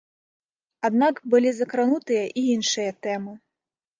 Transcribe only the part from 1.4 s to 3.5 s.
закранутыя і іншыя тэмы.